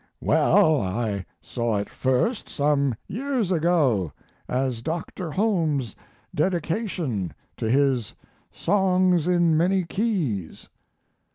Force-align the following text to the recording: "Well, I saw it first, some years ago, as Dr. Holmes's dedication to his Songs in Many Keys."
"Well, 0.19 0.81
I 0.81 1.27
saw 1.43 1.77
it 1.77 1.87
first, 1.87 2.49
some 2.49 2.95
years 3.07 3.51
ago, 3.51 4.11
as 4.49 4.81
Dr. 4.81 5.29
Holmes's 5.29 5.95
dedication 6.33 7.35
to 7.57 7.69
his 7.69 8.15
Songs 8.51 9.27
in 9.27 9.55
Many 9.55 9.83
Keys." 9.83 10.69